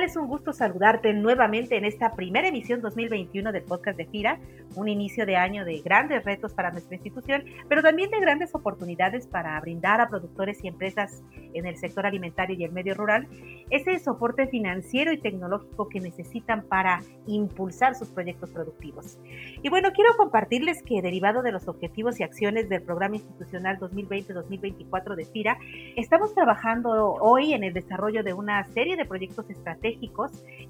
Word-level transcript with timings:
Tal? 0.00 0.08
Es 0.08 0.16
un 0.16 0.26
gusto 0.26 0.52
saludarte 0.52 1.12
nuevamente 1.12 1.76
en 1.76 1.84
esta 1.84 2.14
primera 2.14 2.48
emisión 2.48 2.80
2021 2.80 3.52
del 3.52 3.62
podcast 3.62 3.96
de 3.96 4.06
FIRA, 4.06 4.38
un 4.76 4.88
inicio 4.88 5.26
de 5.26 5.36
año 5.36 5.64
de 5.64 5.80
grandes 5.80 6.24
retos 6.24 6.54
para 6.54 6.70
nuestra 6.70 6.94
institución, 6.94 7.44
pero 7.68 7.82
también 7.82 8.10
de 8.10 8.20
grandes 8.20 8.54
oportunidades 8.54 9.26
para 9.26 9.60
brindar 9.60 10.00
a 10.00 10.08
productores 10.08 10.62
y 10.64 10.68
empresas 10.68 11.22
en 11.54 11.66
el 11.66 11.76
sector 11.76 12.06
alimentario 12.06 12.56
y 12.56 12.64
el 12.64 12.72
medio 12.72 12.94
rural 12.94 13.26
ese 13.70 13.98
soporte 14.00 14.48
financiero 14.48 15.12
y 15.12 15.18
tecnológico 15.18 15.88
que 15.88 16.00
necesitan 16.00 16.62
para 16.62 17.02
impulsar 17.26 17.94
sus 17.94 18.08
proyectos 18.08 18.50
productivos. 18.50 19.18
Y 19.62 19.68
bueno, 19.68 19.90
quiero 19.92 20.16
compartirles 20.16 20.82
que 20.82 21.00
derivado 21.02 21.42
de 21.42 21.52
los 21.52 21.68
objetivos 21.68 22.18
y 22.18 22.24
acciones 22.24 22.68
del 22.68 22.82
Programa 22.82 23.16
Institucional 23.16 23.78
2020-2024 23.78 25.14
de 25.14 25.24
FIRA, 25.24 25.58
estamos 25.96 26.34
trabajando 26.34 27.14
hoy 27.20 27.52
en 27.52 27.62
el 27.62 27.72
desarrollo 27.72 28.24
de 28.24 28.32
una 28.32 28.64
serie 28.64 28.96
de 28.96 29.04
proyectos 29.04 29.48
estratégicos, 29.50 29.89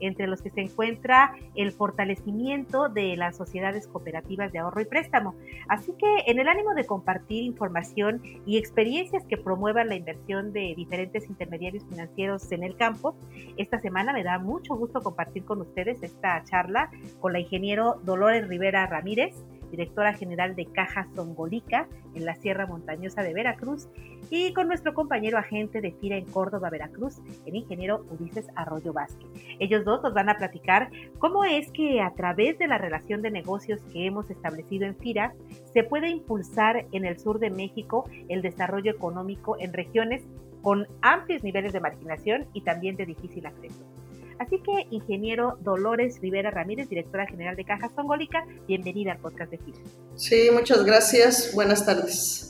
entre 0.01 0.27
los 0.27 0.43
que 0.43 0.51
se 0.51 0.63
encuentra 0.63 1.35
el 1.55 1.73
fortalecimiento 1.73 2.89
de 2.89 3.17
las 3.17 3.37
sociedades 3.37 3.87
cooperativas 3.87 4.53
de 4.53 4.59
ahorro 4.59 4.81
y 4.81 4.87
préstamo. 4.87 5.35
Así 5.69 5.93
que 5.93 6.31
en 6.31 6.39
el 6.39 6.49
ánimo 6.49 6.75
de 6.75 6.85
compartir 6.85 7.45
información 7.45 8.23
y 8.47 8.59
experiencias 8.59 9.25
que 9.27 9.37
promuevan 9.37 9.89
la 9.89 9.97
inversión 9.97 10.53
de 10.53 10.75
diferentes 10.77 11.29
intermediarios 11.29 11.85
financieros 11.85 12.51
en 12.53 12.65
el 12.65 12.77
campo, 12.77 13.15
esta 13.57 13.81
semana 13.81 14.13
me 14.13 14.25
da 14.25 14.39
mucho 14.39 14.75
gusto 14.75 15.01
compartir 15.03 15.45
con 15.45 15.61
ustedes 15.61 16.03
esta 16.03 16.43
charla 16.45 16.91
con 17.21 17.33
la 17.33 17.41
ingeniero 17.41 18.01
Dolores 18.05 18.49
Rivera 18.49 18.87
Ramírez, 18.87 19.35
directora 19.71 20.15
general 20.15 20.55
de 20.57 20.67
Caja 20.67 21.07
Zongolica 21.15 21.89
en 22.15 22.25
la 22.25 22.35
Sierra 22.35 22.67
Montañosa 22.67 23.23
de 23.23 23.35
Veracruz, 23.35 23.89
y 24.31 24.53
con 24.53 24.69
nuestro 24.69 24.95
compañero 24.95 25.39
agente 25.39 25.81
de 25.81 25.93
FIRA 25.93 26.17
en 26.17 26.27
Córdoba, 26.27 26.71
Veracruz, 26.71 27.21
el 27.47 27.57
ingeniero 27.57 28.05
Ulises 28.11 28.47
Arroyo 28.55 28.93
Vázquez. 28.93 29.29
Ellos 29.59 29.85
dos 29.85 30.03
nos 30.03 30.15
van 30.15 30.29
a 30.29 30.37
platicar 30.37 30.91
cómo 31.19 31.45
es 31.45 31.71
que 31.73 32.01
a 32.01 32.13
través 32.15 32.59
de 32.59 32.69
la 32.69 32.79
relación 32.79 33.23
de 33.23 33.31
negocios 33.31 33.81
que 33.93 34.07
hemos 34.07 34.31
establecido 34.31 34.87
en 34.87 34.97
FIRA, 34.97 35.35
se 35.73 35.83
puede 35.83 36.09
impulsar 36.09 36.87
en 36.93 37.05
el 37.05 37.19
sur 37.19 37.39
de 37.39 37.51
México 37.51 38.09
el 38.29 38.43
desarrollo 38.43 38.93
económico 38.93 39.57
en 39.59 39.73
regiones 39.73 40.23
con 40.63 40.87
amplios 41.03 41.43
niveles 41.43 41.73
de 41.73 41.81
marginación 41.81 42.47
y 42.53 42.63
también 42.63 42.97
de 42.97 43.07
difícil 43.07 43.47
acceso. 43.47 43.85
Así 44.41 44.59
que, 44.63 44.87
ingeniero 44.91 45.59
Dolores 45.61 46.19
Rivera 46.23 46.51
Ramírez, 46.51 46.89
directora 46.89 47.27
general 47.27 47.57
de 47.57 47.65
Caja 47.67 47.91
Zongólica, 47.95 48.47
bienvenida 48.67 49.13
al 49.13 49.19
podcast 49.19 49.51
de 49.51 49.59
FIRA. 49.59 49.79
Sí, 50.15 50.49
muchas 50.51 50.83
gracias. 50.83 51.53
Buenas 51.55 51.85
tardes. 51.85 52.50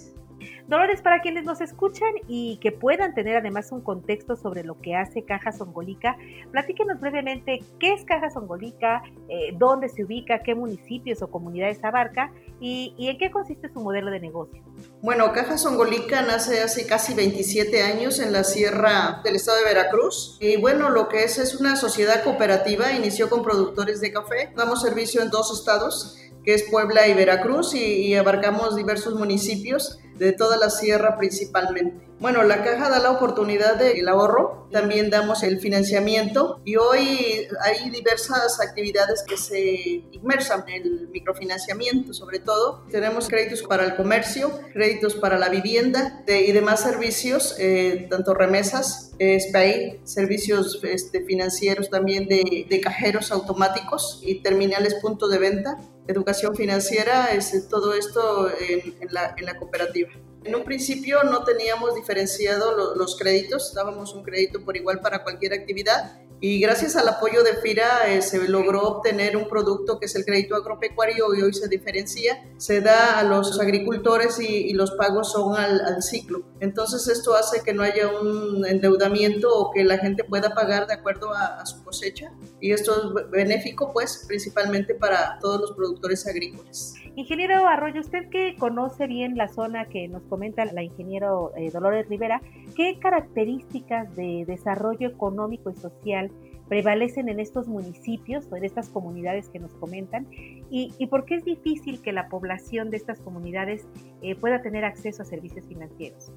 Dolores, 0.71 1.03
para 1.03 1.21
quienes 1.21 1.43
nos 1.43 1.61
escuchan 1.61 2.11
y 2.29 2.59
que 2.59 2.71
puedan 2.71 3.13
tener 3.13 3.37
además 3.37 3.73
un 3.73 3.81
contexto 3.81 4.37
sobre 4.37 4.63
lo 4.63 4.81
que 4.81 4.95
hace 4.95 5.25
Caja 5.25 5.51
Songolica, 5.51 6.17
platíquenos 6.53 7.01
brevemente 7.01 7.59
qué 7.81 7.93
es 7.93 8.05
Caja 8.05 8.31
Songolica, 8.31 9.03
eh, 9.29 9.53
dónde 9.59 9.89
se 9.89 10.05
ubica, 10.05 10.45
qué 10.45 10.55
municipios 10.55 11.23
o 11.23 11.29
comunidades 11.29 11.83
abarca 11.83 12.33
y, 12.61 12.95
y, 12.97 13.09
en 13.09 13.19
qué 13.19 13.33
consiste 13.33 13.69
su 13.69 13.81
modelo 13.81 14.13
de 14.13 14.21
negocio. 14.21 14.63
Bueno, 15.03 15.33
Caja 15.33 15.59
Songolica 15.59 16.23
nace 16.23 16.63
hace 16.63 16.87
casi 16.87 17.15
27 17.15 17.83
años 17.83 18.21
en 18.21 18.33
la 18.33 18.45
sierra 18.45 19.23
del 19.25 19.35
estado 19.35 19.59
de 19.59 19.65
Veracruz. 19.65 20.39
Y 20.41 20.57
bueno, 20.57 20.89
lo 20.89 21.09
que 21.09 21.25
es 21.25 21.39
es 21.39 21.57
una 21.57 21.75
sociedad 21.75 22.23
cooperativa, 22.23 22.93
inició 22.93 23.29
con 23.29 23.43
productores 23.43 24.01
de 24.01 24.13
café, 24.13 24.53
damos 24.57 24.83
servicio 24.83 25.21
en 25.21 25.31
dos 25.31 25.53
estados 25.53 26.17
que 26.45 26.55
es 26.55 26.63
Puebla 26.71 27.09
y 27.09 27.15
Veracruz 27.15 27.75
y, 27.75 28.07
y 28.07 28.15
abarcamos 28.15 28.77
diversos 28.77 29.15
municipios 29.15 29.99
de 30.21 30.33
toda 30.33 30.59
la 30.59 30.69
sierra 30.69 31.17
principalmente. 31.17 32.10
Bueno, 32.21 32.43
la 32.43 32.63
caja 32.63 32.91
da 32.91 32.99
la 32.99 33.13
oportunidad 33.13 33.77
del 33.77 34.07
ahorro, 34.07 34.69
también 34.71 35.09
damos 35.09 35.43
el 35.43 35.59
financiamiento 35.59 36.61
y 36.67 36.77
hoy 36.77 37.49
hay 37.63 37.89
diversas 37.89 38.61
actividades 38.61 39.25
que 39.27 39.39
se 39.39 40.05
inmersan 40.13 40.69
en 40.69 40.83
el 40.83 41.09
microfinanciamiento, 41.09 42.13
sobre 42.13 42.39
todo. 42.39 42.85
Tenemos 42.91 43.27
créditos 43.27 43.63
para 43.63 43.87
el 43.87 43.97
comercio, 43.97 44.53
créditos 44.75 45.15
para 45.15 45.39
la 45.39 45.49
vivienda 45.49 46.23
y 46.29 46.53
demás 46.53 46.81
servicios, 46.81 47.57
eh, 47.59 48.07
tanto 48.11 48.35
remesas, 48.35 49.13
SPAY, 49.19 50.01
servicios 50.05 50.79
este, 50.83 51.25
financieros 51.25 51.89
también 51.89 52.29
de, 52.29 52.67
de, 52.69 52.81
cajeros 52.83 53.33
automáticos 53.33 54.21
y 54.23 54.43
terminales 54.43 54.95
punto 54.97 55.27
de 55.27 55.39
venta, 55.39 55.79
educación 56.07 56.55
financiera, 56.55 57.33
es, 57.33 57.67
todo 57.71 57.95
esto 57.95 58.51
en, 58.51 58.95
en, 59.01 59.09
la, 59.11 59.35
en 59.39 59.47
la 59.47 59.57
cooperativa. 59.57 60.11
En 60.45 60.55
un 60.55 60.65
principio 60.65 61.23
no 61.23 61.45
teníamos 61.45 61.95
diferenciado 61.95 62.95
los 62.95 63.17
créditos, 63.17 63.75
dábamos 63.75 64.15
un 64.15 64.23
crédito 64.23 64.65
por 64.65 64.77
igual 64.77 65.01
para 65.01 65.23
cualquier 65.23 65.53
actividad 65.53 66.19
y 66.41 66.59
gracias 66.61 66.97
al 66.97 67.07
apoyo 67.09 67.43
de 67.43 67.55
FIRA 67.55 68.09
eh, 68.09 68.23
se 68.23 68.49
logró 68.49 68.83
obtener 68.83 69.37
un 69.37 69.47
producto 69.49 69.99
que 69.99 70.07
es 70.07 70.17
el 70.17 70.25
crédito 70.25 70.57
agropecuario 70.57 71.35
y 71.35 71.43
hoy 71.43 71.53
se 71.53 71.69
diferencia, 71.69 72.43
se 72.57 72.81
da 72.81 73.19
a 73.19 73.25
los 73.25 73.61
agricultores 73.61 74.41
y, 74.41 74.71
los 74.81 74.93
pagos 74.93 75.33
son 75.33 75.57
al, 75.57 76.03
ciclo. 76.03 76.43
Entonces 76.61 77.07
esto 77.09 77.35
hace 77.35 77.63
que 77.63 77.75
no 77.75 77.83
haya 77.83 78.09
un 78.09 78.65
endeudamiento 78.65 79.55
o 79.55 79.71
que 79.71 79.85
la 79.85 79.99
gente 79.99 80.25
pueda 80.25 80.55
pagar 80.55 80.87
de 80.87 80.95
acuerdo 80.95 81.35
a, 81.35 81.61
a 81.61 81.67
su 81.67 81.85
cosecha 81.85 82.33
y 82.61 82.73
esto 82.73 83.17
es 83.19 83.31
benéfico 83.31 83.93
pues 83.93 84.25
principalmente 84.27 84.95
para 84.95 85.39
todos 85.41 85.61
los 85.61 85.73
productores 85.73 86.27
agrícolas. 86.27 86.95
Ingeniero 87.17 87.67
Arroyo, 87.67 88.01
usted 88.01 88.31
que 88.31 88.55
conoce 88.57 89.07
bien 89.07 89.37
la 89.37 89.49
zona 89.49 89.87
que 89.87 90.09
nos 90.09 90.23
comenta 90.23 90.65
la 90.65 90.83
ingeniero 90.83 91.53
eh, 91.57 91.71
Dolores 91.71 92.09
Rivera, 92.09 92.41
¿qué 92.75 92.99
características 92.99 94.15
de 94.17 94.45
desarrollo 94.47 95.09
económico 95.09 95.71
y 95.71 95.77
social 95.77 96.31
prevalecen 96.69 97.29
en 97.29 97.41
estos 97.41 97.67
municipios 97.67 98.47
o 98.51 98.57
en 98.57 98.65
estas 98.65 98.89
comunidades 98.89 99.49
que 99.49 99.59
nos 99.59 99.75
comentan 99.75 100.29
y, 100.31 101.07
por 101.09 101.25
qué 101.25 101.35
es 101.35 101.45
difícil 101.45 102.01
que 102.01 102.13
la 102.13 102.29
población 102.29 102.91
de 102.91 102.97
estas 102.97 103.21
comunidades 103.21 103.89
eh, 104.23 104.37
pueda 104.37 104.63
tener 104.63 104.85
acceso 104.85 105.23
a 105.23 105.25
servicios 105.25 105.67
financieros. 105.67 106.33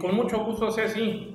Con 0.00 0.14
mucho 0.14 0.44
gusto, 0.44 0.70
Ceci. 0.70 1.32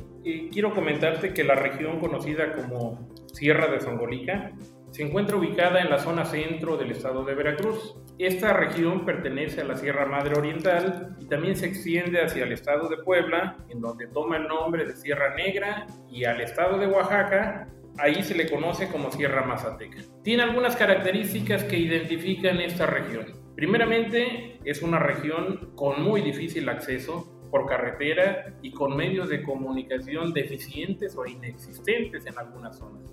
Quiero 0.51 0.73
comentarte 0.73 1.33
que 1.33 1.43
la 1.43 1.55
región 1.55 1.99
conocida 1.99 2.53
como 2.53 3.09
Sierra 3.33 3.67
de 3.67 3.81
Zongolica 3.81 4.53
se 4.91 5.03
encuentra 5.03 5.35
ubicada 5.35 5.81
en 5.81 5.89
la 5.89 5.97
zona 5.97 6.23
centro 6.23 6.77
del 6.77 6.91
estado 6.91 7.25
de 7.25 7.33
Veracruz. 7.33 7.95
Esta 8.19 8.53
región 8.53 9.05
pertenece 9.05 9.61
a 9.61 9.63
la 9.63 9.75
Sierra 9.75 10.05
Madre 10.05 10.35
Oriental 10.37 11.15
y 11.19 11.25
también 11.25 11.55
se 11.55 11.65
extiende 11.65 12.21
hacia 12.21 12.43
el 12.43 12.51
estado 12.51 12.87
de 12.87 12.97
Puebla, 12.97 13.57
en 13.69 13.81
donde 13.81 14.07
toma 14.07 14.37
el 14.37 14.47
nombre 14.47 14.85
de 14.85 14.95
Sierra 14.95 15.33
Negra, 15.35 15.87
y 16.11 16.23
al 16.25 16.39
estado 16.39 16.77
de 16.77 16.85
Oaxaca, 16.85 17.67
ahí 17.97 18.21
se 18.21 18.35
le 18.35 18.49
conoce 18.49 18.87
como 18.87 19.11
Sierra 19.11 19.43
Mazateca. 19.43 19.97
Tiene 20.23 20.43
algunas 20.43 20.75
características 20.75 21.63
que 21.63 21.77
identifican 21.77 22.59
esta 22.59 22.85
región. 22.85 23.25
Primeramente, 23.55 24.59
es 24.63 24.83
una 24.83 24.99
región 24.99 25.71
con 25.75 26.03
muy 26.03 26.21
difícil 26.21 26.69
acceso 26.69 27.41
por 27.49 27.67
carretera 27.67 28.55
y 28.61 28.71
con 28.71 28.95
medios 28.95 29.29
de 29.29 29.43
comunicación 29.43 30.33
deficientes 30.33 31.15
o 31.17 31.25
inexistentes 31.25 32.25
en 32.27 32.37
algunas 32.37 32.77
zonas. 32.77 33.11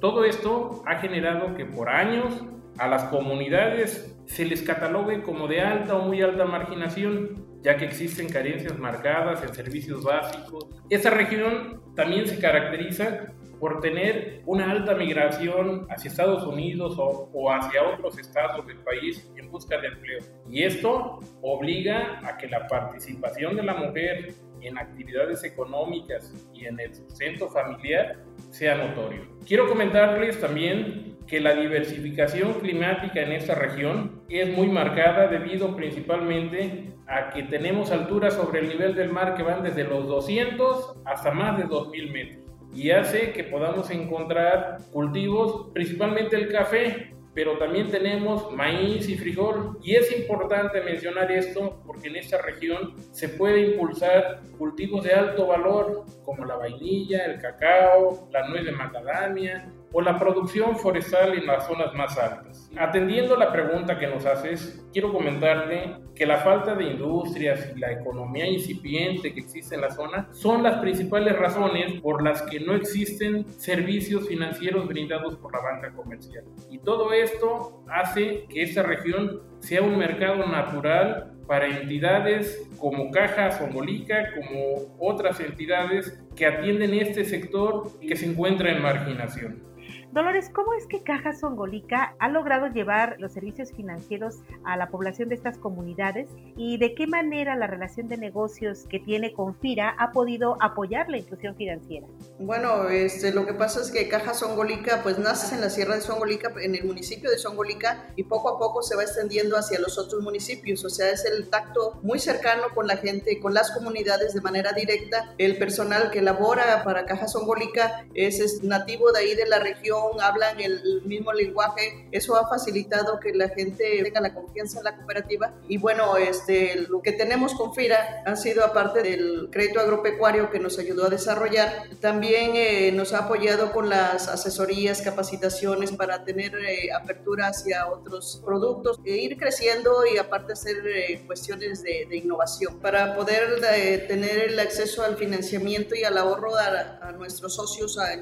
Todo 0.00 0.24
esto 0.24 0.82
ha 0.86 0.96
generado 0.96 1.54
que 1.54 1.66
por 1.66 1.88
años 1.88 2.44
a 2.78 2.88
las 2.88 3.04
comunidades 3.04 4.16
se 4.30 4.44
les 4.44 4.62
catalogue 4.62 5.22
como 5.22 5.48
de 5.48 5.60
alta 5.60 5.96
o 5.96 6.04
muy 6.04 6.22
alta 6.22 6.44
marginación, 6.44 7.44
ya 7.62 7.76
que 7.76 7.84
existen 7.84 8.28
carencias 8.28 8.78
marcadas 8.78 9.42
en 9.42 9.52
servicios 9.52 10.04
básicos. 10.04 10.68
Esta 10.88 11.10
región 11.10 11.82
también 11.96 12.28
se 12.28 12.38
caracteriza 12.38 13.32
por 13.58 13.80
tener 13.80 14.42
una 14.46 14.70
alta 14.70 14.94
migración 14.94 15.84
hacia 15.90 16.10
Estados 16.10 16.46
Unidos 16.46 16.96
o, 16.96 17.28
o, 17.32 17.52
hacia 17.52 17.82
otros 17.82 18.18
estados 18.18 18.64
del 18.68 18.78
país 18.78 19.28
en 19.36 19.50
busca 19.50 19.78
de 19.80 19.88
empleo. 19.88 20.20
Y 20.48 20.62
esto 20.62 21.18
obliga 21.42 22.20
a 22.24 22.36
que 22.38 22.46
la 22.46 22.68
participación 22.68 23.56
de 23.56 23.64
la 23.64 23.74
mujer 23.74 24.32
en 24.62 24.78
actividades 24.78 25.44
económicas 25.44 26.34
y 26.52 26.66
en 26.66 26.80
el 26.80 26.94
sustento 26.94 27.48
familiar 27.48 28.18
sea 28.50 28.76
notorio. 28.76 29.22
Quiero 29.46 29.68
comentarles 29.68 30.40
también 30.40 31.16
que 31.26 31.40
la 31.40 31.54
diversificación 31.54 32.54
climática 32.54 33.20
en 33.20 33.32
esta 33.32 33.54
región 33.54 34.22
es 34.28 34.48
muy 34.56 34.68
marcada 34.68 35.28
debido 35.28 35.76
principalmente 35.76 36.92
a 37.06 37.30
que 37.30 37.44
tenemos 37.44 37.90
alturas 37.90 38.34
sobre 38.34 38.60
el 38.60 38.68
nivel 38.68 38.94
del 38.94 39.10
mar 39.10 39.34
que 39.34 39.42
van 39.42 39.62
desde 39.62 39.84
los 39.84 40.06
200 40.06 40.96
hasta 41.04 41.30
más 41.30 41.56
de 41.58 41.64
2000 41.64 42.12
metros 42.12 42.50
y 42.74 42.90
hace 42.90 43.32
que 43.32 43.44
podamos 43.44 43.90
encontrar 43.90 44.78
cultivos, 44.92 45.70
principalmente 45.72 46.36
el 46.36 46.48
café, 46.52 47.14
pero 47.34 47.58
también 47.58 47.88
tenemos 47.88 48.52
maíz 48.52 49.08
y 49.08 49.16
frijol. 49.16 49.78
Y 49.82 49.94
es 49.94 50.16
importante 50.16 50.80
mencionar 50.80 51.30
esto 51.30 51.80
porque 51.86 52.08
en 52.08 52.16
esta 52.16 52.40
región 52.42 52.94
se 53.12 53.28
puede 53.28 53.72
impulsar 53.72 54.40
cultivos 54.58 55.04
de 55.04 55.12
alto 55.12 55.46
valor 55.46 56.04
como 56.24 56.44
la 56.44 56.56
vainilla, 56.56 57.24
el 57.26 57.40
cacao, 57.40 58.28
la 58.32 58.48
nuez 58.48 58.64
de 58.64 58.72
macadamia, 58.72 59.72
o 59.92 60.00
la 60.00 60.18
producción 60.18 60.76
forestal 60.76 61.34
en 61.34 61.46
las 61.46 61.66
zonas 61.66 61.94
más 61.94 62.16
altas. 62.18 62.70
Atendiendo 62.76 63.36
la 63.36 63.52
pregunta 63.52 63.98
que 63.98 64.06
nos 64.06 64.24
haces, 64.26 64.84
quiero 64.92 65.12
comentarte 65.12 65.96
que 66.14 66.26
la 66.26 66.38
falta 66.38 66.74
de 66.74 66.84
industrias 66.84 67.72
y 67.74 67.78
la 67.78 67.92
economía 67.92 68.46
incipiente 68.46 69.32
que 69.32 69.40
existe 69.40 69.74
en 69.74 69.80
la 69.80 69.90
zona 69.90 70.28
son 70.32 70.62
las 70.62 70.78
principales 70.78 71.36
razones 71.36 72.00
por 72.00 72.22
las 72.22 72.42
que 72.42 72.60
no 72.60 72.74
existen 72.74 73.48
servicios 73.58 74.28
financieros 74.28 74.86
brindados 74.86 75.36
por 75.36 75.52
la 75.52 75.60
banca 75.60 75.92
comercial. 75.92 76.44
Y 76.70 76.78
todo 76.78 77.12
esto 77.12 77.82
hace 77.88 78.44
que 78.48 78.62
esta 78.62 78.82
región 78.82 79.40
sea 79.60 79.82
un 79.82 79.98
mercado 79.98 80.46
natural 80.46 81.32
para 81.46 81.66
entidades 81.66 82.70
como 82.78 83.10
Caja 83.10 83.50
Zongolica, 83.50 84.34
como 84.34 84.94
otras 85.00 85.40
entidades 85.40 86.22
que 86.36 86.46
atienden 86.46 86.94
este 86.94 87.24
sector 87.24 87.90
que 88.00 88.14
se 88.14 88.26
encuentra 88.26 88.70
en 88.70 88.80
marginación. 88.80 89.69
Dolores, 90.12 90.50
¿cómo 90.52 90.74
es 90.74 90.88
que 90.88 91.04
Caja 91.04 91.32
Songolica 91.32 92.16
ha 92.18 92.28
logrado 92.28 92.66
llevar 92.66 93.14
los 93.20 93.32
servicios 93.32 93.70
financieros 93.70 94.40
a 94.64 94.76
la 94.76 94.88
población 94.88 95.28
de 95.28 95.36
estas 95.36 95.56
comunidades 95.56 96.28
y 96.56 96.78
de 96.78 96.96
qué 96.96 97.06
manera 97.06 97.54
la 97.54 97.68
relación 97.68 98.08
de 98.08 98.16
negocios 98.16 98.86
que 98.90 98.98
tiene 98.98 99.32
con 99.32 99.54
FIRA 99.54 99.94
ha 100.00 100.10
podido 100.10 100.56
apoyar 100.60 101.08
la 101.08 101.18
inclusión 101.18 101.54
financiera? 101.54 102.08
Bueno, 102.40 102.88
este, 102.88 103.32
lo 103.32 103.46
que 103.46 103.54
pasa 103.54 103.82
es 103.82 103.92
que 103.92 104.08
Caja 104.08 104.34
Songolica 104.34 105.00
pues 105.04 105.16
nace 105.16 105.54
en 105.54 105.60
la 105.60 105.70
Sierra 105.70 105.94
de 105.94 106.00
Songolica, 106.00 106.52
en 106.60 106.74
el 106.74 106.84
municipio 106.86 107.30
de 107.30 107.38
Songolica 107.38 108.10
y 108.16 108.24
poco 108.24 108.48
a 108.48 108.58
poco 108.58 108.82
se 108.82 108.96
va 108.96 109.04
extendiendo 109.04 109.56
hacia 109.56 109.78
los 109.78 109.96
otros 109.96 110.24
municipios, 110.24 110.84
o 110.84 110.90
sea, 110.90 111.08
es 111.10 111.24
el 111.24 111.48
tacto 111.50 112.00
muy 112.02 112.18
cercano 112.18 112.64
con 112.74 112.88
la 112.88 112.96
gente, 112.96 113.38
con 113.38 113.54
las 113.54 113.70
comunidades 113.70 114.34
de 114.34 114.40
manera 114.40 114.72
directa. 114.72 115.34
El 115.38 115.56
personal 115.56 116.10
que 116.10 116.20
labora 116.20 116.82
para 116.82 117.06
Caja 117.06 117.28
Songolica 117.28 118.06
es, 118.14 118.40
es 118.40 118.64
nativo 118.64 119.12
de 119.12 119.20
ahí 119.20 119.36
de 119.36 119.46
la 119.46 119.60
región 119.60 119.99
hablan 120.20 120.60
el, 120.60 121.02
mismo 121.04 121.32
lenguaje, 121.32 122.08
eso 122.12 122.36
ha 122.36 122.48
facilitado 122.48 123.18
que 123.20 123.32
la 123.32 123.48
gente 123.48 124.00
tenga 124.02 124.20
la 124.20 124.34
confianza 124.34 124.78
en 124.78 124.84
la 124.84 124.96
cooperativa. 124.96 125.54
Y 125.68 125.78
bueno, 125.78 126.16
este, 126.16 126.86
lo 126.88 127.02
que 127.02 127.12
tenemos 127.12 127.54
con 127.54 127.74
FIRA 127.74 128.22
ha 128.26 128.36
sido, 128.36 128.64
aparte 128.64 129.02
del 129.02 129.48
crédito 129.50 129.80
agropecuario 129.80 130.50
que 130.50 130.58
nos 130.58 130.78
ayudó 130.78 131.06
a 131.06 131.08
desarrollar, 131.08 131.84
también 132.00 132.52
eh, 132.54 132.92
nos 132.92 133.12
ha 133.12 133.24
apoyado 133.24 133.72
con 133.72 133.88
las 133.88 134.28
asesorías, 134.28 135.02
capacitaciones 135.02 135.92
para 135.92 136.24
tener 136.24 136.54
eh, 136.56 136.92
apertura 136.92 137.48
hacia 137.48 137.88
otros 137.88 138.40
productos, 138.44 138.98
e 139.04 139.16
ir 139.16 139.36
creciendo 139.36 140.04
y 140.06 140.18
aparte 140.18 140.52
hacer 140.52 140.76
eh, 140.86 141.22
cuestiones 141.26 141.82
de, 141.82 142.08
innovación 142.10 142.80
para 142.80 143.14
poder 143.14 143.60
tener 144.06 144.50
el 144.50 144.58
acceso 144.58 145.02
al 145.02 145.16
financiamiento 145.16 145.94
y 145.94 146.04
al 146.04 146.18
ahorro 146.18 146.54
a, 146.56 146.98
a 147.00 147.12
nuestros 147.12 147.54
socios, 147.54 147.98
a, 147.98 148.12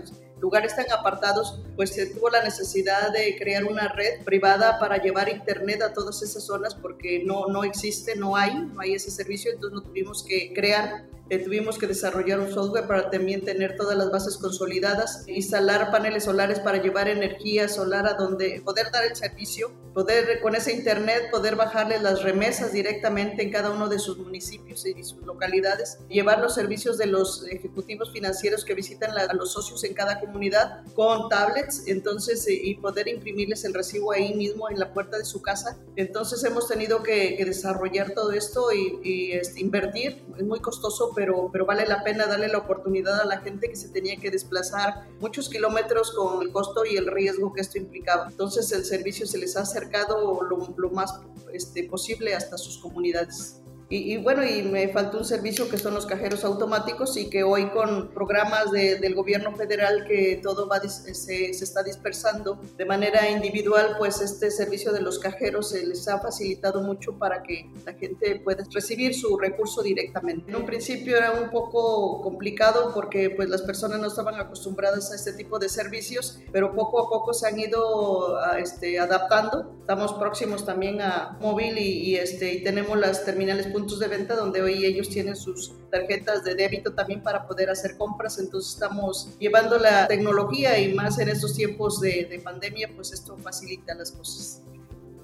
lugares 0.40 0.74
tan 0.76 0.90
apartados, 0.90 1.60
pues 1.76 1.90
se 1.90 2.06
tuvo 2.06 2.30
la 2.30 2.42
necesidad 2.42 3.12
de 3.12 3.36
crear 3.36 3.64
una 3.64 3.88
red 3.88 4.22
privada 4.24 4.78
para 4.78 4.98
llevar 4.98 5.28
internet 5.28 5.82
a 5.82 5.92
todas 5.92 6.22
esas 6.22 6.44
zonas 6.44 6.74
porque 6.74 7.22
no, 7.24 7.46
no 7.46 7.64
existe, 7.64 8.16
no 8.16 8.36
hay, 8.36 8.54
no 8.54 8.80
hay 8.80 8.94
ese 8.94 9.10
servicio, 9.10 9.52
entonces 9.52 9.74
no 9.74 9.82
tuvimos 9.82 10.22
que 10.22 10.52
crear 10.54 11.06
eh, 11.30 11.38
tuvimos 11.38 11.78
que 11.78 11.86
desarrollar 11.86 12.40
un 12.40 12.50
software 12.50 12.86
para 12.86 13.10
también 13.10 13.44
tener 13.44 13.76
todas 13.76 13.96
las 13.96 14.10
bases 14.10 14.36
consolidadas, 14.36 15.24
instalar 15.26 15.90
paneles 15.90 16.24
solares 16.24 16.60
para 16.60 16.80
llevar 16.82 17.08
energía 17.08 17.68
solar 17.68 18.06
a 18.06 18.14
donde 18.14 18.62
poder 18.64 18.90
dar 18.90 19.04
el 19.04 19.14
servicio, 19.16 19.70
poder 19.94 20.40
con 20.40 20.54
ese 20.54 20.72
internet 20.72 21.30
poder 21.30 21.56
bajarle 21.56 21.98
las 22.00 22.22
remesas 22.22 22.72
directamente 22.72 23.42
en 23.42 23.50
cada 23.50 23.70
uno 23.70 23.88
de 23.88 23.98
sus 23.98 24.18
municipios 24.18 24.86
y 24.86 25.02
sus 25.02 25.20
localidades, 25.22 25.98
llevar 26.08 26.40
los 26.40 26.54
servicios 26.54 26.98
de 26.98 27.06
los 27.06 27.46
ejecutivos 27.48 28.12
financieros 28.12 28.64
que 28.64 28.74
visitan 28.74 29.16
a 29.16 29.32
los 29.34 29.52
socios 29.52 29.84
en 29.84 29.94
cada 29.94 30.20
comunidad 30.20 30.84
con 30.94 31.28
tablets, 31.28 31.82
entonces 31.86 32.46
eh, 32.46 32.54
y 32.54 32.74
poder 32.76 33.08
imprimirles 33.08 33.64
el 33.64 33.74
recibo 33.74 34.12
ahí 34.12 34.34
mismo 34.34 34.70
en 34.70 34.78
la 34.78 34.92
puerta 34.92 35.18
de 35.18 35.24
su 35.24 35.42
casa. 35.42 35.78
Entonces 35.96 36.42
hemos 36.44 36.68
tenido 36.68 37.02
que, 37.02 37.36
desarrollar 37.48 38.12
todo 38.12 38.32
esto 38.32 38.68
y, 38.72 39.32
este, 39.32 39.60
invertir, 39.60 40.22
es 40.36 40.44
muy 40.44 40.60
costoso 40.60 41.12
pero, 41.18 41.66
vale 41.66 41.84
la 41.84 42.04
pena 42.04 42.26
darle 42.26 42.46
la 42.46 42.58
oportunidad 42.58 43.20
a 43.20 43.24
la 43.24 43.40
gente 43.40 43.68
que 43.68 43.74
se 43.74 43.88
tenía 43.88 44.16
que 44.18 44.30
desplazar 44.30 45.08
muchos 45.18 45.48
kilómetros 45.48 46.12
con 46.12 46.40
el 46.42 46.52
costo 46.52 46.84
y 46.84 46.96
el 46.96 47.08
riesgo 47.08 47.52
que 47.52 47.60
esto 47.60 47.76
implicaba. 47.76 48.28
Entonces 48.30 48.70
el 48.70 48.84
servicio 48.84 49.26
se 49.26 49.36
les 49.36 49.56
ha 49.56 49.62
acercado 49.62 50.44
lo, 50.44 50.72
lo 50.76 50.90
más 50.90 51.18
este, 51.52 51.82
posible 51.88 52.34
hasta 52.34 52.56
sus 52.56 52.78
comunidades. 52.78 53.60
Y, 53.90 54.18
bueno, 54.18 54.44
y 54.44 54.62
me 54.62 54.88
faltó 54.88 55.16
un 55.16 55.24
servicio 55.24 55.66
que 55.70 55.78
son 55.78 55.94
los 55.94 56.04
cajeros 56.04 56.44
automáticos 56.44 57.16
y 57.16 57.30
que 57.30 57.42
hoy 57.42 57.70
con 57.70 58.08
programas 58.08 58.70
del 58.70 59.14
gobierno 59.14 59.56
federal 59.56 60.04
que 60.06 60.40
todo 60.42 60.68
va, 60.68 60.78
se, 60.80 61.14
se, 61.14 61.48
está 61.48 61.82
dispersando 61.82 62.60
de 62.76 62.84
manera 62.84 63.30
individual, 63.30 63.96
pues 63.98 64.20
este 64.20 64.50
servicio 64.50 64.92
de 64.92 65.00
los 65.00 65.18
cajeros 65.18 65.70
se 65.70 65.86
les 65.86 66.06
ha 66.06 66.20
facilitado 66.20 66.82
mucho 66.82 67.16
para 67.16 67.42
que 67.42 67.70
la 67.86 67.94
gente 67.94 68.38
pueda 68.44 68.62
recibir 68.70 69.14
su 69.14 69.38
recurso 69.38 69.82
directamente. 69.82 70.50
En 70.50 70.56
un 70.56 70.66
principio 70.66 71.16
era 71.16 71.32
un 71.32 71.48
poco 71.48 72.20
complicado 72.20 72.92
porque 72.94 73.30
pues 73.30 73.48
las 73.48 73.62
personas 73.62 74.00
no 74.00 74.08
estaban 74.08 74.34
acostumbradas 74.34 75.12
a 75.12 75.14
este 75.14 75.32
tipo 75.32 75.58
de 75.58 75.70
servicios, 75.70 76.40
pero 76.52 76.74
poco 76.74 77.06
a 77.06 77.08
poco 77.08 77.32
se 77.32 77.48
han 77.48 77.58
ido 77.58 78.38
este, 78.58 78.98
adaptando. 78.98 79.78
Estamos 79.80 80.12
próximos 80.12 80.66
también 80.66 81.00
a 81.00 81.38
móvil 81.40 81.78
y, 81.78 82.10
y, 82.10 82.16
este, 82.16 82.52
y 82.52 82.62
tenemos 82.62 82.98
las 82.98 83.24
terminales 83.24 83.66
puntos 83.78 84.00
de 84.00 84.08
venta 84.08 84.34
donde 84.34 84.60
hoy 84.60 84.84
ellos 84.84 85.08
tienen 85.08 85.36
sus 85.36 85.72
tarjetas 85.88 86.42
de 86.42 86.56
débito 86.56 86.94
también 86.94 87.22
para 87.22 87.46
poder 87.46 87.70
hacer 87.70 87.96
compras. 87.96 88.40
Entonces 88.40 88.74
estamos 88.74 89.36
llevando 89.38 89.78
la 89.78 90.08
tecnología 90.08 90.78
y 90.80 90.94
más 90.94 91.20
en 91.20 91.28
estos 91.28 91.54
tiempos 91.54 92.00
de, 92.00 92.26
de 92.28 92.40
pandemia, 92.40 92.90
pues 92.96 93.12
esto 93.12 93.36
facilita 93.38 93.94
las 93.94 94.10
cosas. 94.10 94.64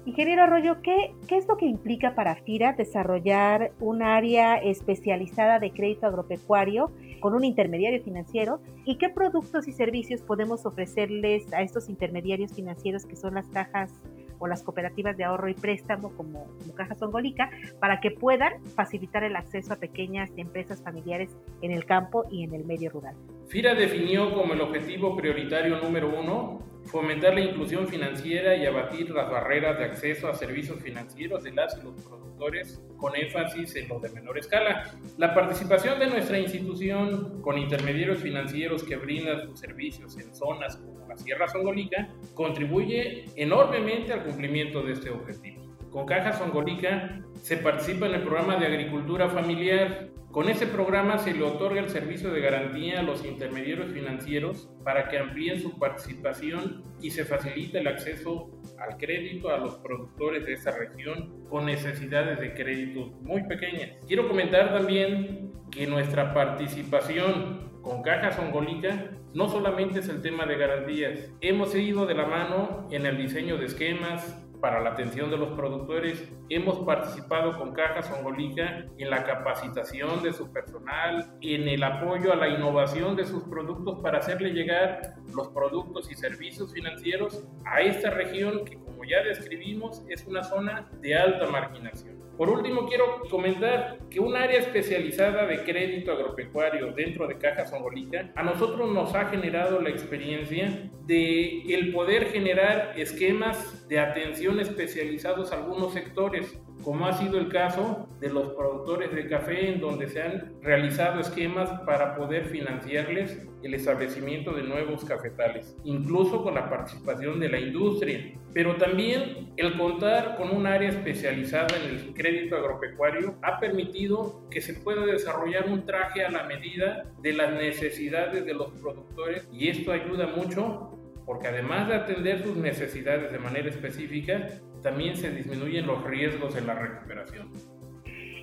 Ingeniero 0.05 0.43
Arroyo, 0.43 0.81
¿qué, 0.81 1.15
¿qué 1.27 1.35
es 1.35 1.47
lo 1.47 1.57
que 1.57 1.65
implica 1.65 2.15
para 2.15 2.35
FIRA 2.35 2.73
desarrollar 2.73 3.73
un 3.81 4.03
área 4.03 4.55
especializada 4.55 5.59
de 5.59 5.71
crédito 5.71 6.05
agropecuario 6.05 6.91
con 7.19 7.33
un 7.33 7.43
intermediario 7.43 8.01
financiero? 8.03 8.61
¿Y 8.85 8.97
qué 8.97 9.09
productos 9.09 9.67
y 9.67 9.73
servicios 9.73 10.21
podemos 10.21 10.65
ofrecerles 10.65 11.51
a 11.51 11.61
estos 11.61 11.89
intermediarios 11.89 12.53
financieros 12.53 13.05
que 13.05 13.17
son 13.17 13.33
las 13.33 13.47
cajas 13.47 13.91
o 14.39 14.47
las 14.47 14.63
cooperativas 14.63 15.17
de 15.17 15.23
ahorro 15.23 15.49
y 15.49 15.53
préstamo 15.53 16.11
como, 16.15 16.47
Caja 16.75 16.95
Songolica 16.95 17.49
para 17.79 17.99
que 17.99 18.11
puedan 18.11 18.63
facilitar 18.75 19.23
el 19.23 19.35
acceso 19.35 19.73
a 19.73 19.77
pequeñas 19.77 20.29
empresas 20.37 20.81
familiares 20.81 21.29
en 21.61 21.71
el 21.71 21.85
campo 21.85 22.25
y 22.29 22.43
en 22.43 22.53
el 22.53 22.65
medio 22.65 22.89
rural. 22.89 23.15
FIRA 23.47 23.75
definió 23.75 24.33
como 24.33 24.53
el 24.53 24.61
objetivo 24.61 25.15
prioritario 25.15 25.79
número 25.79 26.19
uno 26.19 26.59
fomentar 26.85 27.33
la 27.33 27.41
inclusión 27.41 27.87
financiera 27.87 28.55
y 28.55 28.65
abatir 28.65 29.09
las 29.09 29.29
barreras 29.29 29.77
de 29.77 29.85
acceso 29.85 30.27
a 30.27 30.35
servicios 30.35 30.79
financieros 30.81 31.43
de 31.43 31.51
las 31.51 31.77
y 31.77 31.83
los 31.83 32.01
productores 32.01 32.81
con 32.97 33.15
énfasis 33.15 33.75
en 33.75 33.87
los 33.87 34.01
de 34.01 34.09
menor 34.09 34.37
escala. 34.37 34.91
La 35.17 35.33
participación 35.33 35.99
de 35.99 36.07
nuestra 36.07 36.37
institución 36.39 37.41
con 37.41 37.57
intermediarios 37.57 38.19
financieros 38.19 38.83
que 38.83 38.95
brindan 38.95 39.41
sus 39.41 39.59
servicios 39.59 40.17
en 40.17 40.33
zonas 40.35 40.77
como 40.77 41.07
la 41.07 41.17
Sierra 41.17 41.47
Songolica 41.47 42.09
contribuye 42.33 43.25
enormemente 43.35 44.13
al 44.13 44.23
cumplimiento 44.23 44.83
de 44.83 44.93
este 44.93 45.09
objetivo. 45.09 45.64
Con 45.95 46.05
Caja 46.07 46.33
Songolica 46.33 47.21
se 47.41 47.55
participa 47.55 48.07
en 48.07 48.15
el 48.15 48.23
programa 48.23 48.57
de 48.57 48.65
agricultura 48.65 49.29
familiar. 49.29 50.09
Con 50.29 50.49
ese 50.49 50.67
programa 50.67 51.17
se 51.19 51.33
le 51.33 51.41
otorga 51.41 51.79
el 51.79 51.87
servicio 51.87 52.33
de 52.33 52.41
garantía 52.41 52.99
a 52.99 53.01
los 53.01 53.23
intermediarios 53.23 53.93
financieros 53.93 54.69
para 54.83 55.07
que 55.07 55.17
amplíen 55.17 55.61
su 55.61 55.79
participación 55.79 56.83
y 57.01 57.11
se 57.11 57.23
facilite 57.23 57.79
el 57.79 57.87
acceso 57.87 58.51
al 58.77 58.97
crédito 58.97 59.47
a 59.47 59.57
los 59.57 59.75
productores 59.75 60.45
de 60.45 60.51
esta 60.55 60.71
región 60.71 61.45
con 61.49 61.65
necesidades 61.65 62.41
de 62.41 62.53
crédito 62.53 63.13
muy 63.21 63.43
pequeñas. 63.43 63.91
Quiero 64.05 64.27
comentar 64.27 64.73
también 64.73 65.53
que 65.71 65.87
nuestra 65.87 66.33
participación 66.33 67.71
con 67.81 68.01
Caja 68.01 68.33
Songolica 68.33 69.11
no 69.33 69.47
solamente 69.47 69.99
es 69.99 70.09
el 70.09 70.21
tema 70.21 70.45
de 70.45 70.57
garantías, 70.57 71.31
hemos 71.39 71.75
ido 71.75 72.05
de 72.05 72.15
la 72.15 72.25
mano 72.25 72.87
en 72.89 73.05
el 73.05 73.17
diseño 73.17 73.57
de 73.57 73.65
esquemas, 73.65 74.44
para 74.65 74.81
la 74.81 74.89
atención 74.89 75.29
de 75.29 75.37
los 75.37 75.49
productores. 75.49 76.27
Hemos 76.49 76.79
participado 76.79 77.55
con 77.55 77.71
Caja 77.73 78.01
Songolica 78.01 78.87
en 78.97 79.11
la 79.11 79.23
capacitación 79.23 80.23
de 80.23 80.33
su 80.33 80.51
personal, 80.51 81.37
en 81.41 81.67
el 81.67 81.83
apoyo 81.83 82.33
a 82.33 82.35
la 82.35 82.47
innovación 82.47 83.15
de 83.15 83.25
sus 83.25 83.43
productos 83.43 83.99
para 84.01 84.17
hacerle 84.17 84.53
llegar 84.53 85.17
los 85.35 85.49
productos 85.49 86.11
y 86.11 86.15
servicios 86.15 86.73
financieros 86.73 87.47
a 87.63 87.81
esta 87.81 88.09
región 88.09 88.65
que, 88.65 88.79
como 88.79 89.03
ya 89.03 89.21
describimos, 89.21 90.03
es 90.09 90.25
una 90.25 90.41
zona 90.41 90.89
de 90.99 91.13
alta 91.13 91.45
marginación. 91.45 92.14
Por 92.37 92.49
último, 92.49 92.85
quiero 92.87 93.21
comentar 93.29 93.99
que 94.09 94.19
un 94.19 94.35
área 94.35 94.59
especializada 94.59 95.45
de 95.45 95.63
crédito 95.63 96.11
agropecuario 96.11 96.91
dentro 96.91 97.27
de 97.27 97.37
Caja 97.37 97.65
Songolica 97.65 98.31
a 98.35 98.43
nosotros 98.43 98.91
nos 98.91 99.15
ha 99.15 99.25
generado 99.25 99.79
la 99.79 99.89
experiencia 99.89 100.91
de 101.05 101.61
el 101.73 101.93
poder 101.93 102.25
generar 102.31 102.93
esquemas 102.97 103.87
de 103.87 103.99
atención 103.99 104.59
especializados 104.59 105.51
a 105.51 105.55
algunos 105.55 105.93
sectores 105.93 106.59
como 106.85 107.07
ha 107.07 107.13
sido 107.13 107.39
el 107.39 107.49
caso 107.49 108.07
de 108.19 108.29
los 108.29 108.49
productores 108.49 109.11
de 109.11 109.27
café 109.27 109.73
en 109.73 109.81
donde 109.81 110.07
se 110.07 110.21
han 110.21 110.53
realizado 110.61 111.19
esquemas 111.19 111.67
para 111.81 112.15
poder 112.15 112.45
financiarles 112.45 113.41
el 113.63 113.73
establecimiento 113.73 114.53
de 114.53 114.61
nuevos 114.61 115.03
cafetales, 115.03 115.75
incluso 115.83 116.43
con 116.43 116.53
la 116.53 116.69
participación 116.69 117.39
de 117.39 117.49
la 117.49 117.59
industria. 117.59 118.37
Pero 118.53 118.75
también 118.75 119.51
el 119.57 119.75
contar 119.79 120.37
con 120.37 120.51
un 120.55 120.67
área 120.67 120.89
especializada 120.89 121.75
en 121.75 121.95
el 121.95 122.13
crédito 122.13 122.55
agropecuario 122.55 123.35
ha 123.41 123.59
permitido 123.59 124.47
que 124.51 124.61
se 124.61 124.75
pueda 124.75 125.07
desarrollar 125.07 125.67
un 125.67 125.87
traje 125.87 126.23
a 126.23 126.29
la 126.29 126.43
medida 126.43 127.11
de 127.19 127.33
las 127.33 127.51
necesidades 127.51 128.45
de 128.45 128.53
los 128.53 128.69
productores 128.73 129.49
y 129.51 129.69
esto 129.69 129.91
ayuda 129.91 130.27
mucho 130.27 130.91
porque 131.25 131.47
además 131.47 131.87
de 131.87 131.95
atender 131.95 132.43
sus 132.43 132.55
necesidades 132.55 133.31
de 133.31 133.39
manera 133.39 133.69
específica, 133.69 134.47
también 134.85 135.17
se 135.17 135.31
disminuyen 135.31 135.87
los 135.87 136.03
riesgos 136.03 136.55
en 136.55 136.67
la 136.67 136.75
recuperación. 136.75 137.49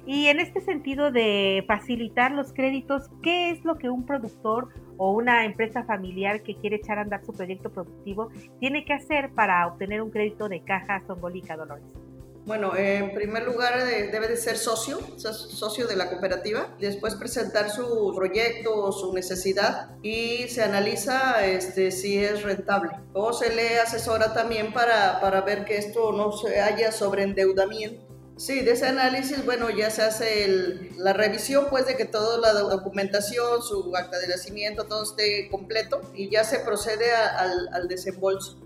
Y 0.05 0.27
en 0.27 0.41
este 0.41 0.61
sentido 0.61 1.13
de 1.13 1.65
facilitar 1.69 2.33
los 2.33 2.53
créditos, 2.53 3.09
¿qué 3.23 3.51
es 3.51 3.65
lo 3.65 3.79
que 3.79 3.89
un 3.89 4.05
productor 4.05 4.71
o 4.97 5.13
una 5.13 5.45
empresa 5.45 5.85
familiar 5.85 6.43
que 6.43 6.57
quiere 6.57 6.77
echar 6.77 6.99
a 6.99 7.03
andar 7.03 7.25
su 7.25 7.33
proyecto 7.33 7.71
productivo 7.71 8.31
tiene 8.59 8.85
que 8.85 8.93
hacer 8.93 9.31
para 9.31 9.65
obtener 9.69 10.03
un 10.03 10.11
crédito 10.11 10.49
de 10.49 10.65
caja 10.65 11.01
Zongolica 11.07 11.57
Dolores? 11.57 12.02
Bueno, 12.45 12.77
en 12.77 13.15
primer 13.15 13.45
lugar 13.45 13.79
eh, 13.79 14.09
debe 14.11 14.27
de 14.27 14.37
ser 14.37 14.59
socio, 14.59 14.99
socio 15.17 15.87
de 15.87 15.95
la 15.95 16.11
cooperativa, 16.11 16.75
después 16.81 17.15
presentar 17.15 17.71
su 17.71 18.13
proyecto 18.17 18.75
o 18.75 18.91
su 18.91 19.13
necesidad 19.13 19.91
y 20.03 20.49
se 20.49 20.65
analiza 20.65 21.47
este, 21.47 21.93
si 21.93 22.19
es 22.19 22.43
rentable. 22.43 22.91
O 23.13 23.33
se 23.33 23.55
le 23.55 23.79
asesora 23.79 24.35
también 24.35 24.73
para, 24.73 25.21
para 25.21 25.43
ver 25.43 25.65
que 25.65 25.77
esto 25.77 26.11
no 26.11 26.33
se 26.33 26.61
haya 26.61 26.91
sobreendeudamiento. 26.91 28.13
Sí, 28.37 28.63
de 28.63 28.73
ese 28.73 28.87
análisis, 28.87 29.45
bueno, 29.45 29.71
ya 29.71 29.91
se 29.91 30.03
hace 30.03 30.91
la 30.97 31.13
revisión, 31.13 31.67
pues, 31.71 31.87
de 31.87 31.97
que 31.97 32.07
toda 32.07 32.39
la 32.39 32.53
documentación, 32.61 33.63
su 33.63 33.95
acta 33.95 34.19
de 34.19 34.27
nacimiento, 34.27 34.85
todo 34.85 35.05
esté 35.05 35.49
completo 35.49 36.01
y 36.13 36.29
ya 36.29 36.43
se 36.43 36.59
procede 36.59 37.13
al, 37.13 37.69
al 37.73 37.87
desembolso. 37.87 38.59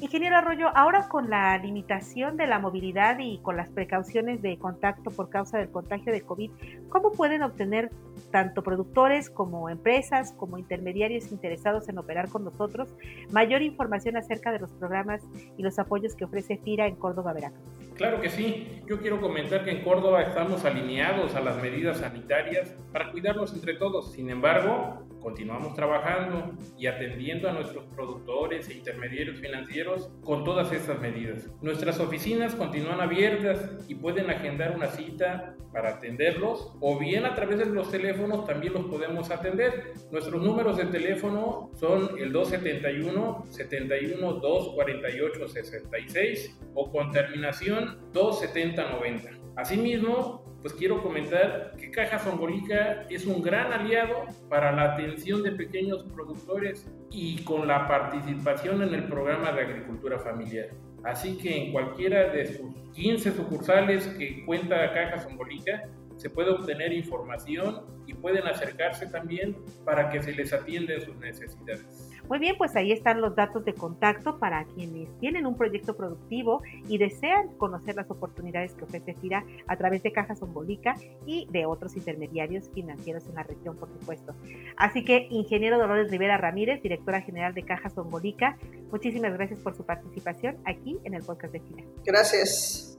Ingeniero 0.00 0.36
Arroyo, 0.36 0.68
ahora 0.76 1.08
con 1.08 1.28
la 1.28 1.58
limitación 1.58 2.36
de 2.36 2.46
la 2.46 2.60
movilidad 2.60 3.18
y 3.18 3.38
con 3.38 3.56
las 3.56 3.68
precauciones 3.68 4.40
de 4.42 4.56
contacto 4.56 5.10
por 5.10 5.28
causa 5.28 5.58
del 5.58 5.70
contagio 5.70 6.12
de 6.12 6.20
COVID, 6.20 6.52
¿cómo 6.88 7.10
pueden 7.10 7.42
obtener 7.42 7.90
tanto 8.30 8.62
productores 8.62 9.28
como 9.28 9.68
empresas, 9.68 10.32
como 10.32 10.56
intermediarios 10.56 11.32
interesados 11.32 11.88
en 11.88 11.98
operar 11.98 12.28
con 12.28 12.44
nosotros, 12.44 12.94
mayor 13.32 13.62
información 13.62 14.16
acerca 14.16 14.52
de 14.52 14.60
los 14.60 14.70
programas 14.70 15.20
y 15.56 15.62
los 15.64 15.80
apoyos 15.80 16.14
que 16.14 16.26
ofrece 16.26 16.58
FIRA 16.58 16.86
en 16.86 16.94
Córdoba, 16.94 17.32
Veracruz? 17.32 17.64
Claro 17.96 18.20
que 18.20 18.30
sí. 18.30 18.80
Yo 18.86 19.00
quiero 19.00 19.20
comentar 19.20 19.64
que 19.64 19.72
en 19.72 19.82
Córdoba 19.82 20.22
estamos 20.22 20.64
alineados 20.64 21.34
a 21.34 21.40
las 21.40 21.60
medidas 21.60 21.98
sanitarias 21.98 22.72
para 22.92 23.10
cuidarnos 23.10 23.52
entre 23.52 23.74
todos. 23.74 24.12
Sin 24.12 24.30
embargo, 24.30 25.07
continuamos 25.20 25.74
trabajando 25.74 26.52
y 26.78 26.86
atendiendo 26.86 27.48
a 27.48 27.52
nuestros 27.52 27.84
productores 27.94 28.68
e 28.68 28.74
intermediarios 28.74 29.38
financieros 29.40 30.10
con 30.22 30.44
todas 30.44 30.72
estas 30.72 31.00
medidas. 31.00 31.48
Nuestras 31.60 32.00
oficinas 32.00 32.54
continúan 32.54 33.00
abiertas 33.00 33.70
y 33.88 33.94
pueden 33.94 34.30
agendar 34.30 34.74
una 34.74 34.88
cita 34.88 35.54
para 35.72 35.90
atenderlos 35.90 36.72
o 36.80 36.98
bien 36.98 37.24
a 37.24 37.34
través 37.34 37.58
de 37.58 37.66
los 37.66 37.90
teléfonos 37.90 38.46
también 38.46 38.72
los 38.72 38.86
podemos 38.86 39.30
atender. 39.30 39.92
Nuestros 40.10 40.42
números 40.42 40.76
de 40.76 40.86
teléfono 40.86 41.70
son 41.74 42.18
el 42.18 42.32
271 42.32 43.44
71 43.48 44.32
248 44.34 45.48
66 45.48 46.58
o 46.74 46.90
con 46.90 47.10
terminación 47.12 47.98
27090. 48.12 49.30
Asimismo, 49.56 50.47
pues 50.62 50.74
quiero 50.74 51.02
comentar 51.02 51.72
que 51.78 51.90
Caja 51.90 52.18
Zongolica 52.18 53.06
es 53.08 53.26
un 53.26 53.42
gran 53.42 53.72
aliado 53.72 54.26
para 54.48 54.72
la 54.72 54.94
atención 54.94 55.42
de 55.42 55.52
pequeños 55.52 56.04
productores 56.14 56.90
y 57.10 57.42
con 57.44 57.68
la 57.68 57.86
participación 57.86 58.82
en 58.82 58.94
el 58.94 59.04
programa 59.04 59.52
de 59.52 59.62
agricultura 59.62 60.18
familiar. 60.18 60.70
Así 61.04 61.38
que 61.38 61.56
en 61.56 61.72
cualquiera 61.72 62.30
de 62.30 62.46
sus 62.46 62.74
15 62.94 63.32
sucursales 63.32 64.06
que 64.18 64.44
cuenta 64.44 64.92
Caja 64.92 65.20
Zongolica 65.20 65.88
se 66.16 66.28
puede 66.28 66.50
obtener 66.50 66.92
información 66.92 67.82
y 68.06 68.14
pueden 68.14 68.46
acercarse 68.48 69.06
también 69.06 69.56
para 69.84 70.10
que 70.10 70.20
se 70.20 70.32
les 70.32 70.52
atienda 70.52 70.98
sus 71.00 71.16
necesidades. 71.16 72.10
Muy 72.28 72.38
bien, 72.38 72.56
pues 72.58 72.76
ahí 72.76 72.92
están 72.92 73.20
los 73.20 73.34
datos 73.34 73.64
de 73.64 73.72
contacto 73.72 74.38
para 74.38 74.64
quienes 74.64 75.08
tienen 75.18 75.46
un 75.46 75.56
proyecto 75.56 75.96
productivo 75.96 76.62
y 76.86 76.98
desean 76.98 77.48
conocer 77.56 77.96
las 77.96 78.10
oportunidades 78.10 78.74
que 78.74 78.84
ofrece 78.84 79.14
FIRA 79.14 79.44
a 79.66 79.76
través 79.76 80.02
de 80.02 80.12
Caja 80.12 80.36
Sombolica 80.36 80.94
y 81.24 81.46
de 81.50 81.64
otros 81.64 81.96
intermediarios 81.96 82.70
financieros 82.74 83.26
en 83.28 83.34
la 83.34 83.44
región, 83.44 83.76
por 83.76 83.90
supuesto. 83.90 84.34
Así 84.76 85.04
que, 85.04 85.26
ingeniero 85.30 85.78
Dolores 85.78 86.10
Rivera 86.10 86.36
Ramírez, 86.36 86.82
directora 86.82 87.22
general 87.22 87.54
de 87.54 87.62
Caja 87.62 87.88
Sombolica, 87.88 88.58
muchísimas 88.92 89.32
gracias 89.32 89.60
por 89.60 89.74
su 89.74 89.84
participación 89.84 90.58
aquí 90.66 90.98
en 91.04 91.14
el 91.14 91.22
podcast 91.22 91.52
de 91.54 91.60
FIRA. 91.60 91.84
Gracias. 92.04 92.98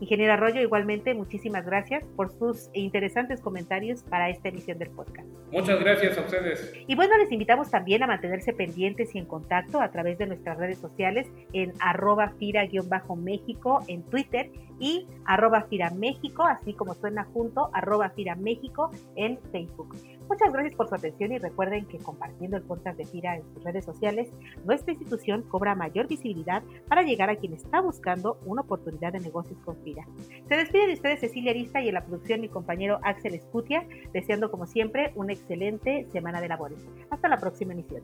Ingeniero 0.00 0.32
Arroyo, 0.32 0.60
igualmente, 0.60 1.12
muchísimas 1.12 1.66
gracias 1.66 2.06
por 2.16 2.30
sus 2.30 2.70
interesantes 2.72 3.40
comentarios 3.40 4.02
para 4.04 4.30
esta 4.30 4.48
emisión 4.48 4.78
del 4.78 4.90
podcast. 4.90 5.28
Muchas 5.50 5.80
gracias 5.80 6.18
a 6.18 6.20
ustedes. 6.20 6.72
Y 6.86 6.94
bueno, 6.94 7.16
les 7.16 7.32
invitamos 7.32 7.70
también 7.70 8.02
a 8.02 8.06
mantenerse 8.06 8.52
pendientes 8.52 9.14
y 9.14 9.18
en 9.18 9.24
contacto 9.24 9.80
a 9.80 9.90
través 9.90 10.18
de 10.18 10.26
nuestras 10.26 10.58
redes 10.58 10.78
sociales 10.78 11.26
en 11.52 11.72
arroba 11.80 12.34
fira-méxico 12.38 13.82
en 13.88 14.02
Twitter 14.02 14.50
y 14.78 15.06
arroba 15.24 15.62
fira 15.62 15.90
México, 15.90 16.44
así 16.44 16.74
como 16.74 16.94
suena 16.94 17.24
junto, 17.32 17.70
arroba 17.72 18.10
fira 18.10 18.34
México 18.34 18.90
en 19.16 19.38
Facebook. 19.52 19.96
Muchas 20.28 20.52
gracias 20.52 20.74
por 20.74 20.88
su 20.88 20.94
atención 20.94 21.32
y 21.32 21.38
recuerden 21.38 21.86
que 21.86 21.98
compartiendo 21.98 22.58
el 22.58 22.62
podcast 22.62 22.98
de 22.98 23.06
FIRA 23.06 23.36
en 23.36 23.42
sus 23.54 23.64
redes 23.64 23.84
sociales, 23.84 24.28
nuestra 24.64 24.92
institución 24.92 25.42
cobra 25.42 25.74
mayor 25.74 26.06
visibilidad 26.06 26.62
para 26.86 27.02
llegar 27.02 27.30
a 27.30 27.36
quien 27.36 27.54
está 27.54 27.80
buscando 27.80 28.38
una 28.44 28.60
oportunidad 28.60 29.14
de 29.14 29.20
negocios 29.20 29.58
con 29.64 29.76
FIRA. 29.82 30.06
Se 30.48 30.56
despide 30.56 30.86
de 30.86 30.92
ustedes 30.94 31.20
Cecilia 31.20 31.52
Arista 31.52 31.80
y 31.80 31.88
en 31.88 31.94
la 31.94 32.04
producción 32.04 32.42
mi 32.42 32.48
compañero 32.48 33.00
Axel 33.02 33.34
Escutia, 33.34 33.86
deseando 34.12 34.50
como 34.50 34.66
siempre 34.66 35.12
una 35.14 35.32
excelente 35.32 36.06
semana 36.12 36.42
de 36.42 36.48
labores. 36.48 36.86
Hasta 37.10 37.28
la 37.28 37.38
próxima 37.38 37.72
emisión. 37.72 38.02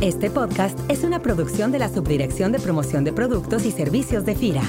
Este 0.00 0.30
podcast 0.30 0.78
es 0.90 1.04
una 1.04 1.20
producción 1.20 1.72
de 1.72 1.78
la 1.78 1.88
Subdirección 1.88 2.52
de 2.52 2.58
Promoción 2.58 3.04
de 3.04 3.12
Productos 3.12 3.64
y 3.66 3.70
Servicios 3.70 4.24
de 4.24 4.34
FIRA. 4.34 4.62